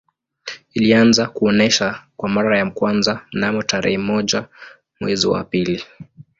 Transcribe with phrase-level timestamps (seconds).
[0.73, 4.47] Ilianza kuonesha kwa mara ya kwanza mnamo tarehe moja
[4.99, 5.83] mwezi wa pili